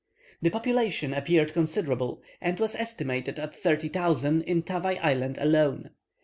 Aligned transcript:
The 0.41 0.49
population 0.49 1.13
appeared 1.13 1.53
considerable, 1.53 2.23
and 2.41 2.59
was 2.59 2.73
estimated 2.73 3.37
at 3.37 3.55
30,000 3.55 4.41
in 4.45 4.63
Tavai 4.63 4.97
Island 4.99 5.37
alone. 5.37 5.91